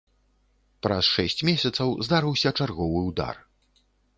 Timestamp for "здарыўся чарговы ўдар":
2.09-3.35